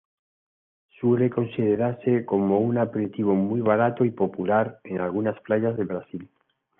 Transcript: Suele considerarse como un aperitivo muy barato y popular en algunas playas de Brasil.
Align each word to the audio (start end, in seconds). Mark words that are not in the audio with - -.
Suele 0.99 1.29
considerarse 1.29 2.25
como 2.25 2.57
un 2.57 2.79
aperitivo 2.79 3.35
muy 3.35 3.61
barato 3.61 4.03
y 4.03 4.09
popular 4.09 4.79
en 4.83 4.99
algunas 4.99 5.39
playas 5.41 5.77
de 5.77 5.83
Brasil. 5.85 6.27